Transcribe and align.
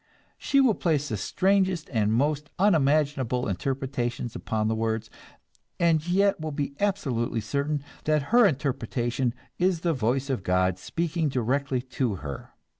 She 0.39 0.59
will 0.59 0.73
place 0.73 1.09
the 1.09 1.15
strangest 1.17 1.87
and 1.91 2.11
most 2.11 2.49
unimaginable 2.57 3.47
interpretations 3.47 4.35
upon 4.35 4.67
the 4.67 4.73
words, 4.73 5.11
and 5.79 6.07
yet 6.07 6.39
will 6.41 6.51
be 6.51 6.73
absolutely 6.79 7.39
certain 7.39 7.83
that 8.05 8.29
her 8.33 8.47
interpretation 8.47 9.31
is 9.59 9.81
the 9.81 9.93
voice 9.93 10.31
of 10.31 10.41
God 10.41 10.79
speaking 10.79 11.29
directly 11.29 11.83
to 11.83 12.15
her. 12.15 12.49